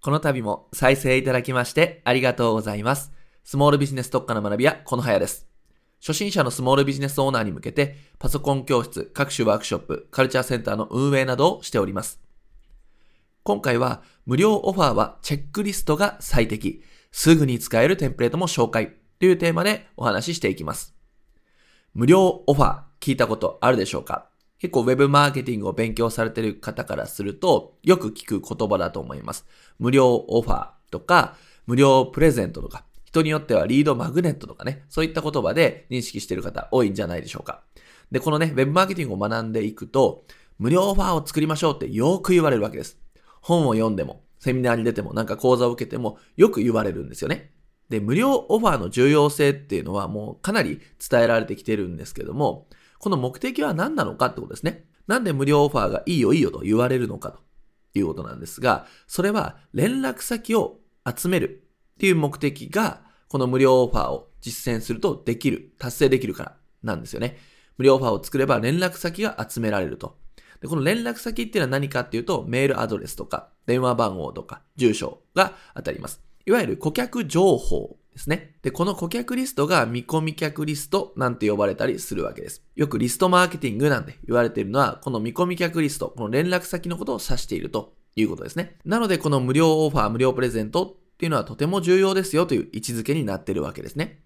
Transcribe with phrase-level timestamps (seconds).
[0.00, 3.12] この度も再生いただきましてありがとうございます。
[3.42, 5.48] スモールビジネス特化の学び屋、このはやです。
[6.00, 12.20] 初心者のスモールビジネスオーナーに向けて、パソコン教室、各種ワークショップ、カルチャーセンターの運営などをしております。
[13.42, 20.94] 今回は、無料オファーはチェックリストが最適、すぐに使えるテンプレートも紹介というテーマでお話ししていきます。
[21.94, 24.28] 無料オファー、聞いたことあるでしょうか？
[24.58, 29.46] 結構 Web マーケティングを勉強されている方からすると、よく聞く言葉だと思います。
[29.78, 31.36] 無料オファーとか、
[31.66, 37.62] 無料プレゼントとか、人によってはリードマグネットとかね、そういった言葉で認識している方多いんじゃないでしょうか。
[38.10, 40.24] で、このね、Web マーケティングを学んでいくと、
[40.58, 42.98] 無料オファーを作りましょうってよく言われるわけです。
[43.40, 47.52] 本を読んでも、セミナーに出ても、なんか講座を受けても、よく言われるんですよね。
[47.88, 52.66] で、無料オファーの重要性っていうのはもうかなり伝えられてきてるんですけども、
[52.98, 54.84] この目的は何なのかってことですね。
[55.06, 57.40] なんで無料オファーがいいよいいよと言われるのかと
[57.98, 67.38] いうことなんですが、それは連絡先を集めるっていう目的が、この無料オファーを実践するとできる、達成できるからなんですよね。
[67.76, 70.18] 無料オファーを作れば連絡先が集められると。
[70.60, 76.20] でこの連絡先っていうのは何かっていうと、メールアドレスとか、電話番号とか、住所が当たります。
[76.46, 78.56] いわゆる顧客情報ですね。
[78.62, 82.62] で、この顧客リストが見込み客リストなんて呼ばれたりするわけです。
[82.74, 88.76] よくリストマーケティングなんて言われているのは、この見込み客リスト、この連絡先のことを指しているということですね。
[88.84, 94.20] なので、この無料オファー、無料プレゼントっていうのはとても重要ですよという位置づけになっているわけですね。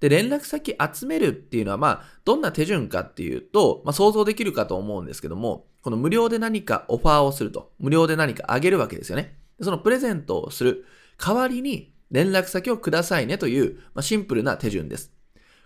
[0.00, 9.38] で、連絡先集めるっていうのは、まあ、どんな手順かっていうと、まあ、想像できるかと思うんですけども、この無料で何かオファーをすると、無料で何かあげるわけですよね。
[9.60, 10.84] そのプレゼントをする
[11.16, 15.12] 代わりに連絡先をくださいねという、まあ、シンプルな手順です。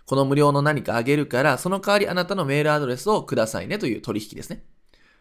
[0.05, 4.63] この無料の何かあげるから、その代わりあなたのメールアドレスをくださいねという取引ですね。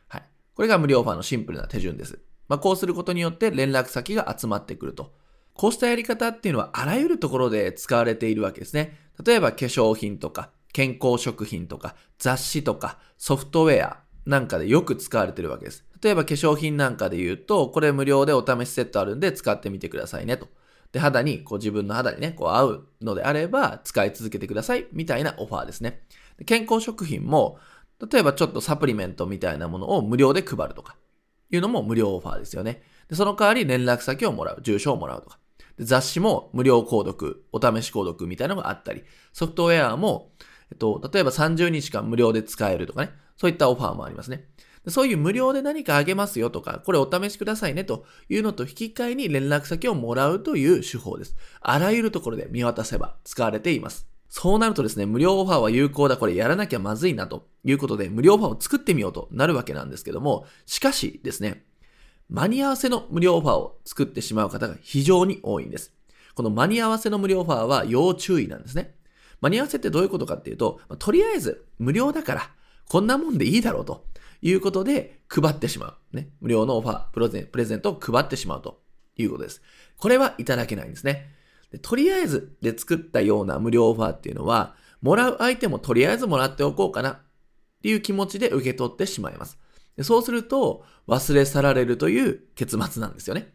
[0.08, 0.22] はい。
[0.54, 2.18] これが無料オファーのシンプルな手順です。
[2.48, 5.14] まあ、こうすることによって連絡先が集まってくると。
[5.54, 8.98] こうしたやり方っていうのはあらゆるところで使われているわけですね。
[9.24, 15.84] 例えば化粧品とか健康食品とか雑誌とかソフトウェアなんかでよく使われているわけです。
[16.02, 20.48] 例えば化粧品なんかで言うと、これ無料でお試しセットあるんで使ってみてくださいねと。
[20.92, 26.02] で、肌に、こう自分の肌にね、こう合うのであれば使い続けてくださいみたいなオファーですね。
[26.46, 27.58] 健康食品も、
[28.10, 30.96] 例えばちょっとサプリメントみたいなものを無料で配るとか
[31.50, 32.82] いうのも無料オファーですよね。
[33.08, 35.38] で、その代わり連絡先をもらう、住所をもらうとか。
[35.78, 40.32] で雑誌も無料購読、お試し購読みたいなのがあったり、ソフトウェアも、
[40.70, 44.46] えっと、例えば30日間無料で使えるとかね、そういったオファーもありますね。
[44.88, 51.36] そういう無料で何かあげますよとか、これお試しくださいねというのと引き換えに連絡先をもらうという手法です。
[51.60, 54.08] あらゆるところで見渡せば使われています。
[54.28, 61.64] そうなるとですね、無料オファーは有効だ、これやらなきゃまずいなということで、無料オファーを作ってみようとなるわけなんですけども、しかしですね、
[62.30, 65.92] 間に合わせの無料オファーを作ってしまう方が非常に多いんです。
[66.34, 68.94] この間に合わせの無料オファーは要注意なんですね。
[69.42, 72.50] 間に合わせってどういうことかっていうと、とりあえず無料だから、
[72.88, 74.06] こんなもんでいいだろうと
[74.42, 76.16] いうことで配ってしまう。
[76.16, 76.28] ね。
[76.40, 78.82] 無料のオファー、プレゼンプレゼントを配ってしまうと
[79.16, 79.62] いうことです。
[79.96, 81.30] これはいただけないんですね。
[81.70, 87.18] でとりあえずで作ったような無料オファーっていうのは、もらう相手もとりあえずもらっておこうかなっ
[87.82, 89.58] ていう気持ちで受け取ってしまいます。
[89.96, 93.52] でそうすると、忘れ去られるという結末なんですよね。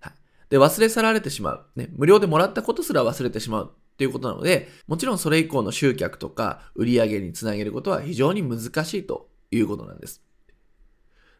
[0.00, 0.12] はい。
[0.50, 1.66] で、忘れ去られてしまう。
[1.76, 1.88] ね。
[1.92, 10.22] 無料でもらったことすら忘れてしまうっていうことなので、もちろんそれ以降の集客とか売り上げにつなげることは非常に難しいということなんです。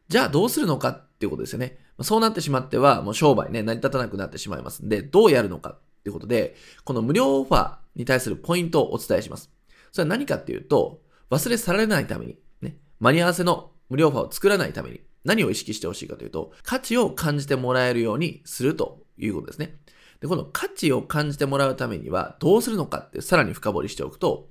[0.09, 1.79] じゃあどうするのかっていうことですよね。
[2.03, 6.55] そうなってしまっては、もう商売ね、成り立たなくなってしまいますんで、どうやるのかっていうことで、
[6.85, 9.51] この無料オファーに対するポイントをお伝えします。
[9.93, 19.77] それは何かっていうと、忘れ去られないために、ね、間に合わせの無料オファーを作らないために、何を意識してほしいかというと、価値を感じてもらえるようにするということですね。
[20.21, 24.49] で、この価値を感じてもらうためにはどうするのかってさらに深掘りしておくと、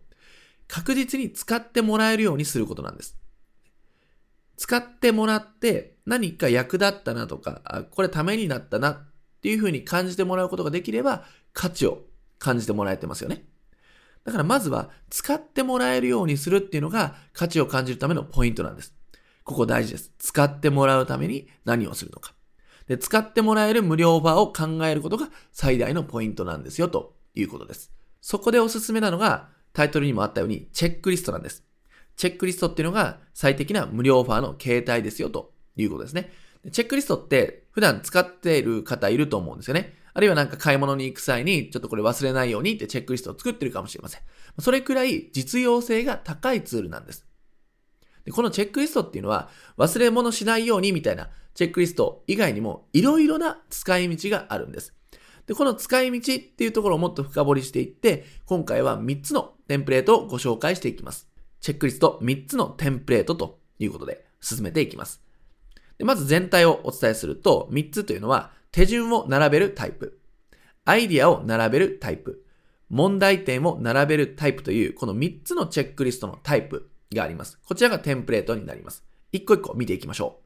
[0.67, 3.17] 確実に使ってもらえるようにすることなんです。
[4.65, 8.97] 使ってもらって何か役立ったなとか、これためになったなっ
[9.43, 11.23] ていうふうに感じてもらうことができれば
[11.53, 12.01] 価値を
[12.39, 13.45] 感じてもらえてますよね。
[14.23, 18.95] だからまずは使ってもらえるようにするっていうのが価値を感じるためのポイントなんです。
[19.43, 20.11] ここ大事です。
[20.17, 22.33] 使ってもらうために何をするのか。
[22.87, 27.91] で、使ってもらえる無料オファーを考えることが最大のポイントなんですよということです。
[28.19, 31.63] そこでおすすめなのがタイトルにもあったようにチェックリストなんです。
[32.17, 36.31] チェックリストっていうのが最適な無料オファーの形態ですよということですね。
[36.71, 39.93] チェックリストって普段使っている方いると思うんですよね。
[40.13, 44.21] あるいはなんか買い物に行く際にちょっとこれ忘れないようにってチェックリストを作ってるかもしれません。
[44.59, 47.25] それくらい実用性が高いツールなんです。
[48.23, 54.93] でこのチェックリストっていうのは忘れ物しないようにみたいなチェックリスト以外にもいろいろな使い道があるんです。
[55.47, 61.29] で、この使い道っていうところをもっと深掘りしていって、今回は3つのテンプレートをご紹介していきます。
[61.61, 65.21] チェックリスト3つのテンプレートということで進めていきます。
[65.97, 70.19] でまず全体をお伝えすると、3つというのは手順を並べるタイプ、
[70.83, 72.45] アイディアを並べるタイプ、
[72.89, 77.59] 問題点を並べるタイプという、この3つのチェックリストのタイプがあります。
[77.65, 79.03] こちらがテンプレートになります。
[79.31, 80.39] 一個一個見ていきましょ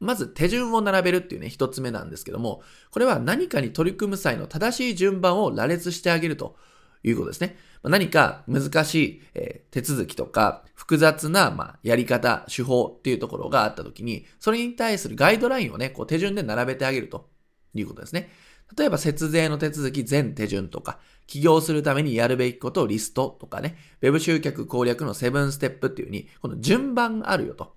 [0.00, 0.04] う。
[0.04, 6.56] まず手順を並べるっていうね、一つ目なんですけども、これは何かに取り組む際の正しい順番を羅列してあげると
[7.04, 7.56] いうことですね。
[7.82, 17.28] 何か難しい、え、手続きとか複雑な、ま、やり方、手法っていうところがあった時に、それに対するガイドラインをね、こう手順で並べてあげると
[17.74, 18.30] いうことですね。
[18.76, 27.74] 例えば節税の手続き全手順とか、起業するためにやるべきことをリストとかね、Web 集客攻略の7ステップっていう風に、この順番があるよと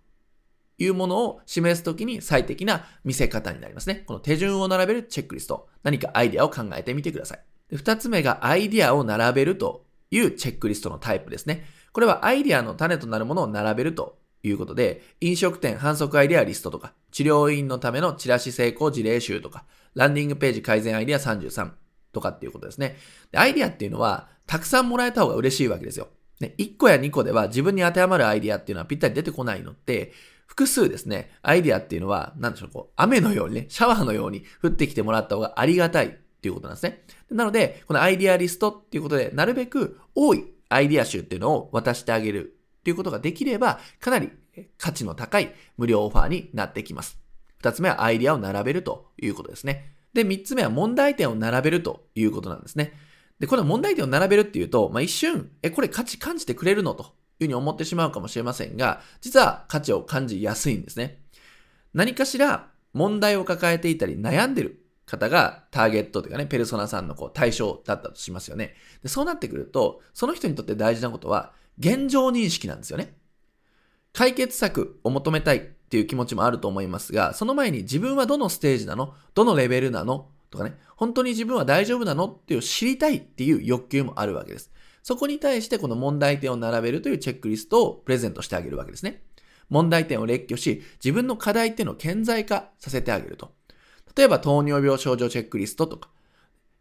[0.77, 4.03] いうものを示すときに最適な見せ方になりますね。
[4.07, 5.67] この手順を並べるチェックリスト。
[5.83, 7.54] 何かアイデアを考えてみてください。
[7.71, 11.65] 二つ目がアイディアを並べるというチェックリストのタイプですね。
[11.91, 21.71] これはアイディアの種となるものを並べるということで、飲食店反則アイディアリストとか、治療院のためのチラシ成功事例集とか、ランディングページ改善アイディア33
[22.11, 22.97] とかっていうことですね。
[23.31, 26.09] でアイディアっていうのは、たくさんもらえた方が嬉しいわけですよ。
[26.39, 30.11] ね、1個や2個では自分に当てはまるアイディアっていうのはぴったり出てこないので、
[30.47, 37.03] 複数ですね、アイディアっていうのは、なんでしょう、こう、雨のようにね、シャワーのように降ってきてもらった方がありがたいていうことなんですね。
[37.31, 44.29] なので、このアイディアリストっていうことで、なるべく多いアイディア集っていうのを渡してあげるっていうことができれば、かなり
[44.77, 47.17] 価値の高い無料オファーになってきます。
[47.57, 49.95] 二つ目はアイディアを並べるということですね。
[50.13, 52.93] で、三つ目は問題点を並べるということなんですね。
[53.39, 56.93] で、この問題点を並べるっていうと、まあ、一瞬、え、これ価値感じてくれるの？
[56.93, 57.09] という
[57.39, 61.21] ふうに思ってしまうかもしれませんが、実は価値を感じやすいんですね。
[61.93, 68.75] 何かしら問題を抱えていたり悩んでる方がターゲットというかね、ペルソナさんのこう対象だったとしますよね。
[69.03, 73.15] でそうなってくると、その人にとって大事なことは、現状認識なんですよね。
[74.13, 79.13] 解決策を求めたいっていう気持ちもあると思いますが、その前に自分はどのステージなの？
[79.33, 80.29] どのレベルなの？
[80.49, 82.27] とかね、本当に自分は大丈夫なの？
[82.27, 84.71] っていう知りたいっていう欲求もあるわけです。
[85.03, 89.21] そこに対してこの問題点を並べるというチェックリストをプレゼントしてあげるわけですね。
[89.69, 93.51] 問題点を列挙し、自分の課題っていうのを顕在化させてあげると。
[94.15, 96.09] 例えば糖尿病症状チェックリストとか、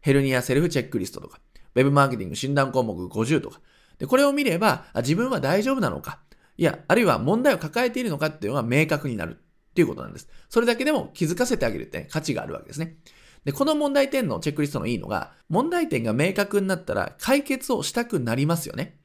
[0.01, 1.39] ヘルニアセルフチェックリストとか、
[1.75, 3.59] ウェブマーケティング診断項目50とか。
[3.97, 6.19] で、これを見れば、自分は大丈夫なのか。
[6.57, 10.29] いや、あるいは問題を抱えているのかっていうのが明確になるっていうことなんです。
[10.49, 12.97] それだけでも気づかせてあげるって、ね、価値があるわけですね。
[13.43, 18.97] で、この問題点のチェックリストのいいのが、問題点が明確になったら解決をしたくなりますよね。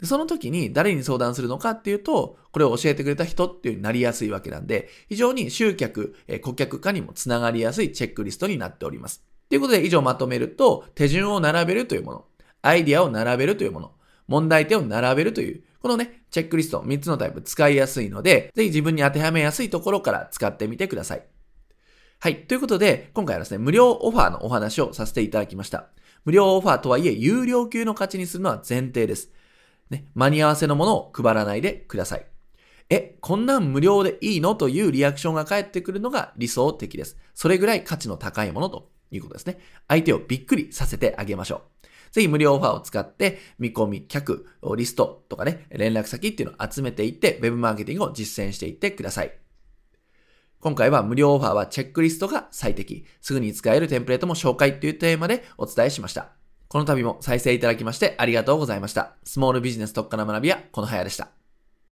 [0.00, 9.22] でその時に誰に相談するのかっていうと、これを教えてくれた人っていうになりやすいわけなんで、非常に集客、え顧客化にもつながりやすいチェックリストになっております。
[9.48, 12.24] ということで以上まとめると、手順を並べるというもの、
[12.62, 13.92] アイディアを並べるというもの、
[14.26, 21.26] 問題点を並べるという、このね、チェックリスト3つのタイプ使いやすいので、ぜひ自分に当てはめやすいところから使ってみてください。
[22.20, 22.46] はい。
[22.46, 25.88] ということで、今回はですね、無料オファーのお話をさせていただきました。
[26.24, 29.30] 無料オファーとはいえ、有料級の価値にするのは前提です。
[29.94, 32.26] ね、間に合わせのものを配らないでください。
[32.90, 34.54] え、こんなん無料でいいの？
[34.54, 37.16] というリアクションが返ってくるのが理想的です。
[37.34, 39.58] それぐらい価値の高いものということですね。
[39.88, 41.86] 相手をびっくりさせてあげましょう。
[42.12, 44.46] ぜひ無料オファーを使って、見込み、客、
[44.76, 49.32] リストとかね、連絡先っていうのを集めていって、Web マーケティングを実践していってください。
[50.60, 56.32] 今回は無料オファーはチェックリストが最適、すぐに使えるテンプレートも紹介というテーマでお伝えしました。
[56.74, 59.14] この度も再生いただきましてありがとうございました。
[59.22, 61.43] スモールビジネス特化の学びはこの早でした。